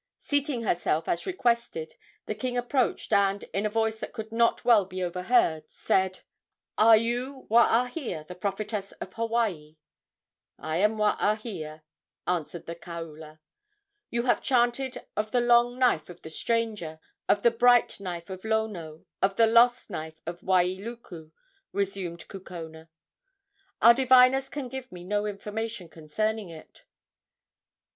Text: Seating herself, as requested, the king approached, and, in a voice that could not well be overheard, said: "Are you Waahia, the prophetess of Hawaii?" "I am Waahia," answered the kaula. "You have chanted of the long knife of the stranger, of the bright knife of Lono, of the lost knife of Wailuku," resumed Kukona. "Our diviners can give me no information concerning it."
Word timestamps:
Seating 0.17 0.63
herself, 0.63 1.07
as 1.07 1.27
requested, 1.27 1.93
the 2.25 2.33
king 2.33 2.57
approached, 2.57 3.13
and, 3.13 3.43
in 3.53 3.67
a 3.67 3.69
voice 3.69 3.97
that 3.97 4.13
could 4.13 4.31
not 4.31 4.65
well 4.65 4.83
be 4.83 5.03
overheard, 5.03 5.69
said: 5.69 6.21
"Are 6.75 6.97
you 6.97 7.45
Waahia, 7.51 8.25
the 8.25 8.33
prophetess 8.33 8.93
of 8.93 9.13
Hawaii?" 9.13 9.77
"I 10.57 10.77
am 10.77 10.97
Waahia," 10.97 11.83
answered 12.25 12.65
the 12.65 12.73
kaula. 12.73 13.41
"You 14.09 14.23
have 14.23 14.41
chanted 14.41 15.05
of 15.15 15.29
the 15.29 15.39
long 15.39 15.77
knife 15.77 16.09
of 16.09 16.23
the 16.23 16.31
stranger, 16.31 16.99
of 17.29 17.43
the 17.43 17.51
bright 17.51 17.99
knife 17.99 18.31
of 18.31 18.43
Lono, 18.43 19.05
of 19.21 19.35
the 19.35 19.45
lost 19.45 19.91
knife 19.91 20.19
of 20.25 20.41
Wailuku," 20.41 21.29
resumed 21.73 22.27
Kukona. 22.27 22.89
"Our 23.83 23.93
diviners 23.93 24.49
can 24.49 24.67
give 24.67 24.91
me 24.91 25.03
no 25.03 25.27
information 25.27 25.89
concerning 25.89 26.49
it." 26.49 26.85